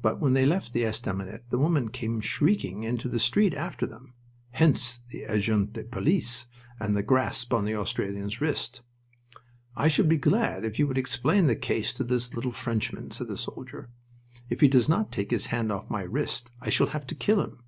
But 0.00 0.20
when 0.20 0.34
they 0.34 0.46
left 0.46 0.72
the 0.72 0.84
estaminet 0.84 1.50
the 1.50 1.58
woman 1.58 1.88
came 1.88 2.20
shrieking 2.20 2.84
into 2.84 3.08
the 3.08 3.18
street 3.18 3.52
after 3.52 3.84
them. 3.84 4.14
Hence 4.52 5.00
the 5.10 5.24
agent 5.24 5.72
de 5.72 5.82
police 5.82 6.46
and 6.78 6.94
the 6.94 7.02
grasp 7.02 7.52
on 7.52 7.64
the 7.64 7.74
Australian's 7.74 8.40
wrist. 8.40 8.82
"I 9.74 9.88
should 9.88 10.08
be 10.08 10.18
glad 10.18 10.64
if 10.64 10.78
you 10.78 10.86
would 10.86 10.98
explain 10.98 11.48
the 11.48 11.56
case 11.56 11.92
to 11.94 12.04
this 12.04 12.32
little 12.36 12.52
Frenchman," 12.52 13.10
said 13.10 13.26
the 13.26 13.36
soldier. 13.36 13.90
"If 14.48 14.60
he 14.60 14.68
does 14.68 14.88
not 14.88 15.10
take 15.10 15.32
his 15.32 15.46
hand 15.46 15.72
off 15.72 15.90
my 15.90 16.02
wrist 16.02 16.52
I 16.60 16.70
shall 16.70 16.86
have 16.94 17.08
to 17.08 17.16
kill 17.16 17.40
him." 17.42 17.64